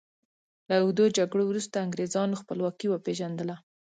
[0.67, 3.55] له اوږدو جګړو وروسته انګریزانو خپلواکي وپيژندله.